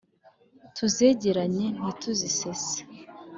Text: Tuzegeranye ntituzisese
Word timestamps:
Tuzegeranye 0.75 1.65
ntituzisese 1.77 2.77